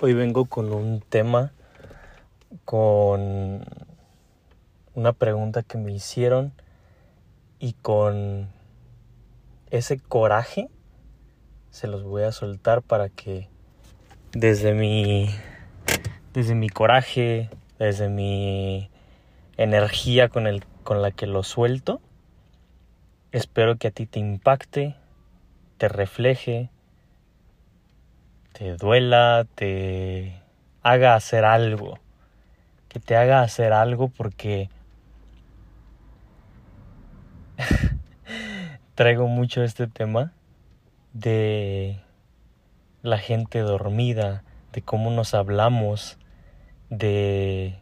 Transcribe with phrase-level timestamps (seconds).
[0.00, 1.52] Hoy vengo con un tema,
[2.64, 3.64] con
[4.94, 6.52] una pregunta que me hicieron
[7.58, 8.48] y con
[9.72, 10.68] ese coraje
[11.72, 13.48] se los voy a soltar para que
[14.30, 15.30] desde mi
[16.32, 18.90] desde mi coraje, desde mi
[19.56, 22.00] energía con el con la que lo suelto,
[23.32, 24.94] espero que a ti te impacte,
[25.76, 26.70] te refleje,
[28.58, 30.42] te duela, te
[30.82, 32.00] haga hacer algo,
[32.88, 34.68] que te haga hacer algo porque
[38.96, 40.32] traigo mucho este tema
[41.12, 42.00] de
[43.02, 46.18] la gente dormida, de cómo nos hablamos,
[46.90, 47.78] de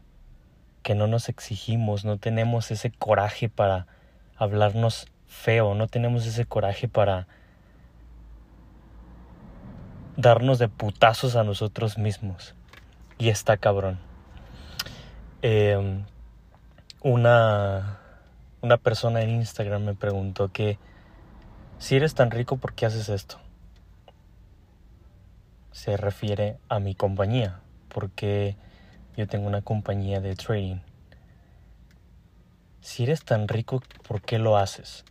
[0.83, 3.87] que no nos exigimos, no tenemos ese coraje para
[4.37, 7.29] hablarnos feo, no tenemos ese coraje para
[10.17, 12.55] darnos de putazos a nosotros mismos.
[13.19, 13.99] Y está cabrón.
[15.43, 16.05] Em,
[17.03, 18.01] una,
[18.63, 20.79] una persona en Instagram me preguntó que
[21.79, 23.39] si eres tan rico, ¿por qué haces esto?
[25.73, 28.57] Se refiere a mi compañía, porque
[29.17, 30.79] yo tengo una compañía de trading.
[32.81, 35.05] Si eres tan rico, ¿por qué lo haces?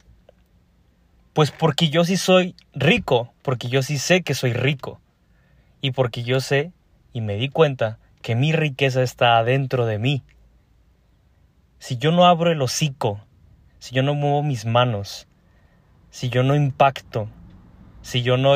[1.36, 5.02] Pues porque yo sí soy rico, porque yo sí sé que soy rico.
[5.82, 6.72] Y porque yo sé
[7.12, 10.24] y me di cuenta que mi riqueza está adentro de mí.
[11.78, 13.20] Si yo no abro el hocico,
[13.80, 15.28] si yo no muevo mis manos,
[16.10, 17.28] si yo no impacto,
[18.02, 18.52] si yo no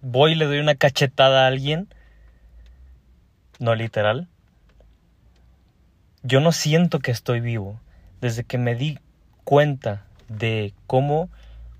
[0.00, 1.86] voy y le doy una cachetada a alguien,
[3.58, 4.26] no literal,
[6.22, 7.78] yo no siento que estoy vivo.
[8.22, 8.98] Desde que me di
[9.48, 11.30] cuenta de cómo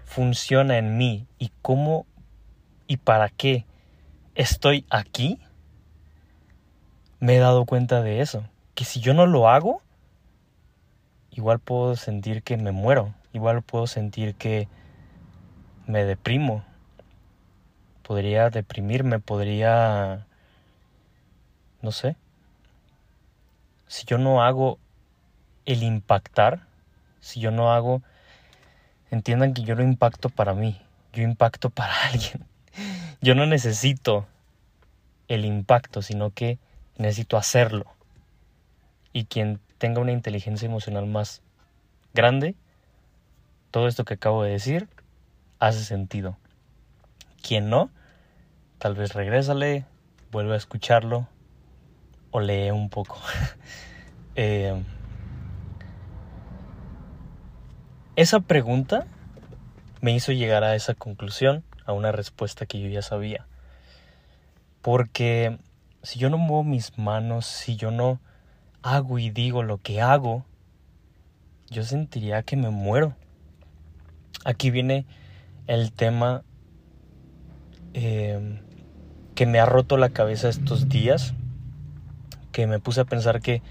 [0.03, 2.07] funciona en mí y cómo
[2.87, 3.67] y para qué
[4.35, 5.39] estoy aquí,
[7.21, 8.43] me he dado cuenta de eso.
[8.75, 9.83] Que si yo no lo hago,
[11.31, 14.67] igual puedo sentir que me muero, igual puedo sentir que
[15.87, 16.65] me deprimo.
[18.03, 20.27] Podría deprimirme, podría...
[21.83, 22.17] no sé.
[23.89, 24.79] Si yo no hago
[25.67, 26.68] el impactar,
[27.21, 28.03] si yo no hago,
[29.11, 30.81] entiendan que yo no impacto para mí,
[31.13, 32.45] yo impacto para alguien.
[33.21, 34.27] Yo no necesito
[35.27, 36.59] el impacto, sino que
[36.97, 37.87] necesito hacerlo.
[39.13, 41.43] Y quien tenga una inteligencia emocional más
[42.15, 42.55] grande,
[43.71, 44.89] todo esto que acabo de decir
[45.59, 46.37] hace sentido.
[47.43, 47.91] Quien no,
[48.79, 49.85] tal vez regrésale,
[50.31, 51.29] vuelve a escucharlo
[52.31, 53.21] o lee un poco.
[54.37, 54.81] eh,
[58.19, 59.07] Esa pregunta
[60.01, 63.47] me hizo llegar a esa conclusión, a una respuesta que yo ya sabía.
[64.83, 65.57] Porque
[66.03, 68.19] si yo no muevo mis manos, si yo no
[68.83, 70.45] hago y digo lo que hago,
[71.71, 73.15] yo sentiría que me muero.
[74.45, 75.07] Aquí viene
[75.69, 76.43] el tema
[77.95, 78.61] eh,
[79.37, 81.35] que me ha roto la cabeza estos días,
[82.51, 83.63] que me puse a pensar que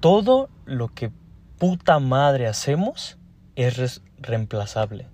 [0.00, 1.10] todo lo que
[1.58, 3.18] puta madre hacemos,
[3.56, 5.06] es reemplazable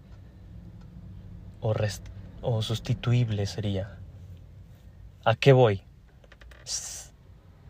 [2.42, 3.98] o, sustituible sería.
[5.24, 5.82] ¿A qué voy?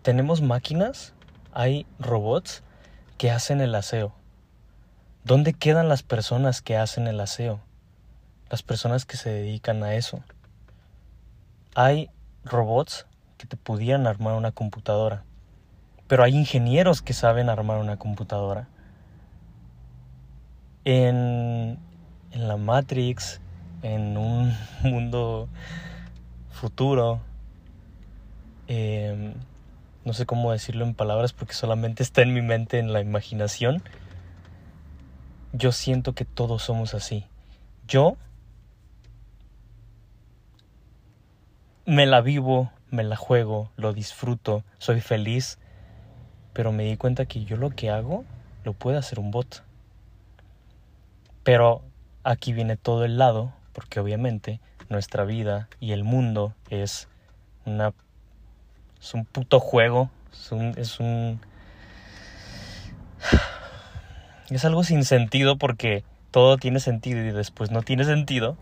[0.03, 1.15] Tenemos máquinas,
[1.53, 2.63] hay robots
[3.19, 4.15] que hacen el aseo.
[5.25, 7.61] ¿Dónde quedan las personas que hacen el aseo?
[8.51, 10.23] Las personas que se dedican a eso.
[11.75, 12.11] Hay
[12.45, 13.07] robots
[13.39, 15.25] que te pudieran armar una computadora,
[16.07, 18.69] pero hay ingenieros que saben armar una computadora
[20.87, 21.79] en,
[22.33, 23.41] la Matrix,
[23.83, 25.49] en un mundo
[26.51, 27.21] futuro,
[28.69, 29.35] em,
[30.05, 33.83] no sé cómo decirlo en palabras porque solamente está en mi mente, en la imaginación,
[35.53, 37.25] yo siento que todos somos así.
[37.89, 38.17] Yo
[41.85, 45.59] me la vivo, me la juego, lo disfruto, soy feliz,
[46.53, 48.25] pero me di cuenta que yo lo que hago
[48.65, 49.66] lo puede hacer un bot.
[51.47, 51.85] Pero
[52.25, 54.59] aquí viene todo el lado, porque obviamente
[54.89, 57.07] nuestra vida y el mundo es
[57.65, 57.93] una
[59.01, 61.41] es un puto juego, es un, es un
[64.51, 66.03] es algo sin sentido porque
[66.33, 68.57] todo tiene sentido y después no tiene sentido.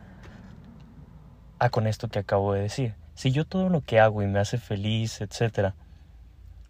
[1.59, 2.97] Ah, con esto que acabo de decir.
[3.15, 5.75] Si yo todo lo que hago y me hace feliz, etcétera,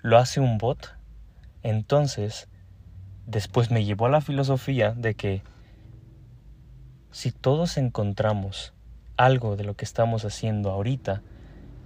[0.01, 0.95] lo hace un bot,
[1.65, 2.47] entonces
[3.27, 5.43] después me llevó a la filosofía de que
[7.15, 8.75] si todos encontramos
[9.17, 11.23] algo de lo que estamos haciendo ahorita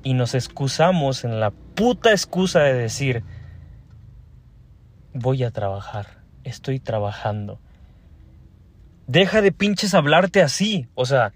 [0.02, 3.22] y nos excusamos en la puta excusa de decir,
[5.12, 7.60] voy a trabajar, estoy trabajando.
[9.06, 10.88] Deja de pinches hablarte así.
[10.94, 11.34] O sea,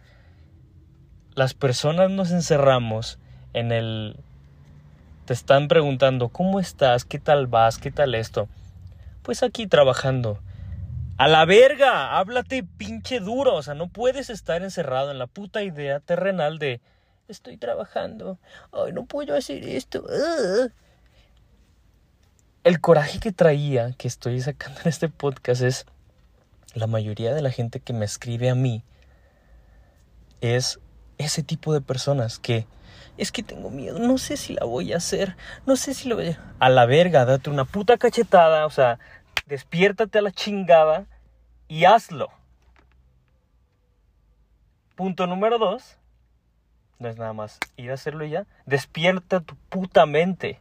[1.35, 3.19] las personas nos encerramos
[3.53, 4.17] en el...
[5.27, 7.05] Te están preguntando, ¿cómo estás?
[7.05, 7.77] ¿Qué tal vas?
[7.77, 8.49] ¿Qué tal esto?
[9.23, 10.41] Pues aquí trabajando.
[11.19, 13.55] A la verga, háblate pinche duro.
[13.55, 16.81] O sea, no puedes estar encerrado en la puta idea terrenal de
[17.29, 18.39] estoy trabajando.
[18.73, 20.05] Ay, no puedo hacer esto.
[22.65, 25.87] El coraje que traía, que estoy sacando en este podcast, es
[26.75, 28.85] la mayoría de la gente que me escribe a mí
[30.41, 30.81] es
[31.19, 32.67] ese tipo de personas que
[33.19, 35.37] es que tengo miedo, no sé si la voy a hacer,
[35.67, 36.55] no sé si lo voy a...
[36.59, 38.99] A la verga, date una puta cachetada, o sea,
[39.47, 41.07] despiértate a la chingada
[41.69, 42.29] y hazlo.
[44.97, 45.97] Punto número dos,
[46.99, 50.61] no es nada más ir a hacerlo ya, despierta tu puta mente.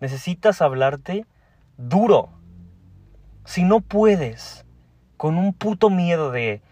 [0.00, 1.26] Necesitas hablarte
[1.76, 2.30] duro.
[3.44, 4.64] Si no puedes,
[5.16, 6.62] con un puto miedo de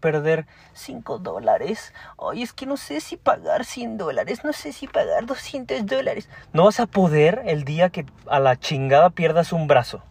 [0.00, 1.92] perder 5 dólares.
[2.18, 6.28] Ay, es que no sé si pagar 100 dólares, no sé si pagar 200 dólares.
[6.52, 10.02] No vas a poder el día que a la chingada pierdas un brazo.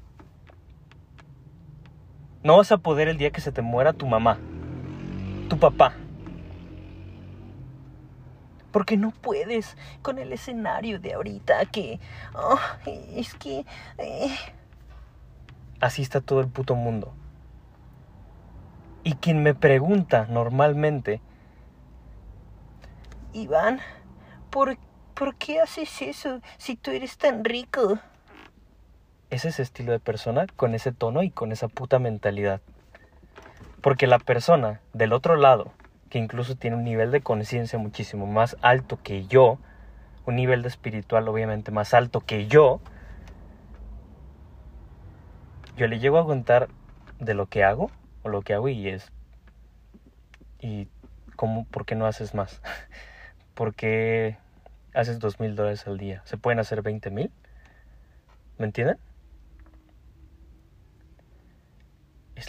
[2.41, 4.37] No vas a poder el día que se te muera tu mamá,
[5.49, 5.93] tu papá.
[8.71, 11.99] Porque no puedes con el escenario de ahorita que...
[12.35, 13.65] Oh, es que...
[13.97, 14.35] Eh.
[15.81, 17.13] Así está todo el puto mundo.
[19.03, 21.21] Y quien me pregunta normalmente,
[23.33, 23.79] Iván,
[24.49, 24.77] ¿por,
[25.13, 27.99] ¿por qué haces eso si tú eres tan rico?
[29.29, 32.61] Es ese estilo de persona con ese tono y con esa puta mentalidad.
[33.81, 35.71] Porque la persona del otro lado,
[36.09, 39.59] que incluso tiene un nivel de conciencia muchísimo más alto que yo,
[40.25, 42.81] un nivel de espiritual obviamente más alto que yo,
[45.79, 46.67] yo le llego a contar
[47.19, 47.89] de lo que hago
[48.23, 49.11] o lo que hago y es
[50.59, 50.89] y
[51.37, 52.61] cómo por qué no haces más
[53.53, 54.37] por qué
[54.93, 57.31] haces dos mil dólares al día se pueden hacer veinte mil
[58.57, 58.97] ¿me entienden?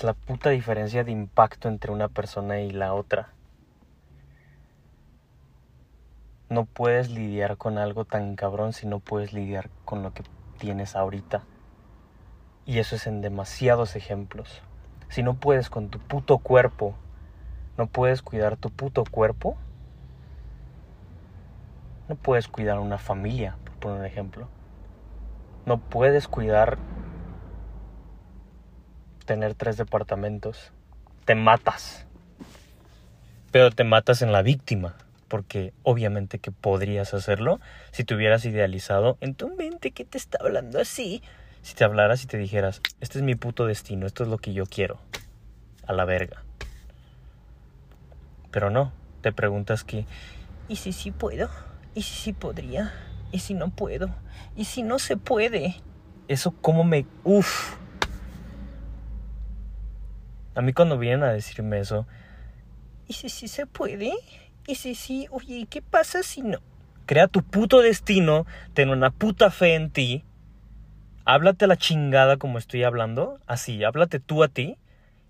[0.03, 3.31] La puta diferencia de impacto entre una persona y la otra.
[6.49, 10.25] No puedes lidiar con algo tan cabrón si no puedes lidiar con lo que
[10.59, 11.45] tienes ahorita.
[12.67, 14.63] Y eso es en demasiados ejemplos.
[15.09, 16.95] Si no puedes con tu puto cuerpo,
[17.77, 19.57] no puedes cuidar tu puto cuerpo,
[22.09, 24.49] no puedes cuidar una familia, por poner un ejemplo.
[25.67, 26.79] No puedes cuidar
[29.31, 30.73] tener tres departamentos.
[31.25, 32.05] Te matas.
[33.53, 34.97] Pero te matas en la víctima.
[35.29, 37.61] Porque obviamente que podrías hacerlo
[37.93, 41.23] si te hubieras idealizado en tu mente que te está hablando así
[41.63, 44.53] si te hablaras y te dijeras, este es mi puto destino, esto es lo que
[44.53, 44.99] yo quiero,
[45.87, 46.43] a la verga.
[48.51, 50.07] Pero no, te preguntas que,
[50.69, 51.51] ¿y si sí puedo?
[51.95, 52.93] ¿Y si sí podría?
[53.31, 54.09] ¿Y si no puedo?
[54.57, 55.77] ¿Y si no se puede?
[56.29, 57.07] Eso como me...
[57.25, 57.77] Uf.
[60.61, 62.07] A mí cuando vienen a decirme eso,
[63.09, 64.13] ¿y si sí se puede?
[64.67, 65.27] ¿Y si sí?
[65.31, 66.59] Oye, ¿qué pasa si no?
[67.07, 68.45] Crea tu puto destino,
[68.75, 70.23] ten una puta fe en ti
[71.25, 74.77] háblate la chingada como estoy hablando, así, háblate tú a ti,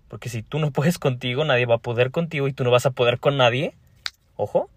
[0.07, 2.85] porque si tú no puedes contigo, nadie va a poder contigo y tú no vas
[2.85, 3.73] a poder con nadie,
[4.35, 4.69] ojo,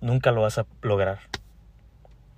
[0.00, 1.18] nunca lo vas a lograr.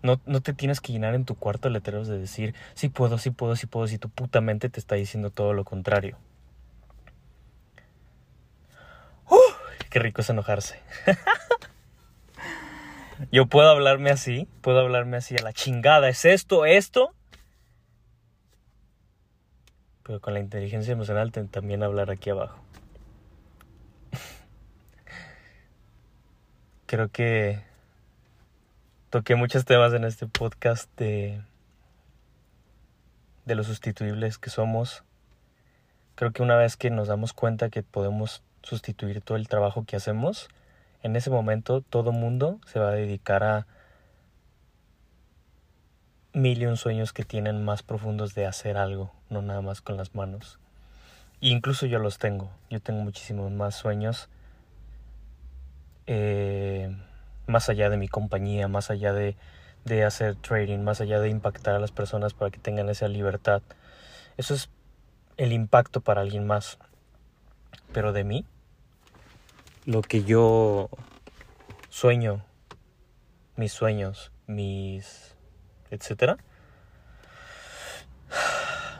[0.03, 3.31] No, no te tienes que llenar en tu cuarto letreros de decir, sí puedo, sí
[3.31, 6.17] puedo, sí puedo, si tu puta mente te está diciendo todo lo contrario.
[9.29, 9.37] ¡Uh!
[9.91, 10.81] Qué rico es enojarse.
[13.33, 16.09] Yo puedo hablarme así, puedo hablarme así a la chingada.
[16.09, 17.15] ¿Es esto, esto?
[20.05, 22.61] Pero con la inteligencia emocional también hablar aquí abajo.
[26.87, 27.68] Creo que
[29.11, 31.41] toqué muchos temas en este podcast de,
[33.47, 35.03] de lo sustituibles que somos.
[36.15, 39.97] Creo que una vez que nos damos cuenta que podemos sustituir todo el trabajo que
[39.97, 40.49] hacemos,
[41.03, 43.67] en ese momento todo mundo se va a dedicar a
[46.35, 49.97] mil y un sueños que tienen más profundos de hacer algo, no nada más con
[49.97, 50.59] las manos.
[51.41, 54.29] E incluso yo los tengo, yo tengo muchísimos más sueños,
[56.07, 56.95] eh,
[57.49, 59.37] más allá de mi compañía, más allá de,
[59.85, 63.63] de hacer trading, más allá de impactar a las personas para que tengan esa libertad.
[64.37, 64.71] Eso es
[65.37, 66.79] el impacto para alguien más.
[67.93, 68.45] Pero de mí,
[69.87, 70.91] lo que yo
[71.89, 72.45] sueño,
[73.57, 75.35] mis sueños, mis
[75.91, 76.37] etcétera,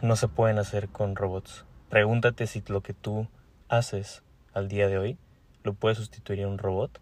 [0.03, 1.65] no se pueden hacer con robots.
[1.91, 3.29] Pregúntate si lo que tú
[3.69, 4.23] haces
[4.55, 5.19] al día de hoy
[5.63, 7.01] lo puedes sustituir en un robot.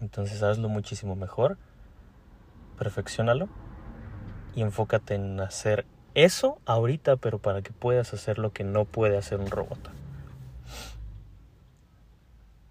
[0.00, 1.56] Entonces hazlo muchísimo mejor,
[2.78, 3.48] perfeccionalo
[4.54, 9.18] y enfócate en hacer eso ahorita, pero para que puedas hacer lo que no puede
[9.18, 9.90] hacer un robot.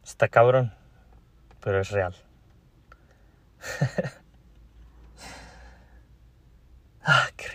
[0.04, 0.74] Está cabrón,
[1.62, 2.16] pero es real.
[7.04, 7.48] ah, qué